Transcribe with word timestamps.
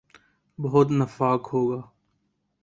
بہت 0.59 0.87
نفاق 0.99 1.41
ہو 1.53 1.61
گا۔ 1.69 1.79